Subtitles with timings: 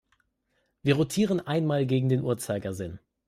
[0.81, 2.97] Wir rotieren einmal gegen den Uhrzeigersinn.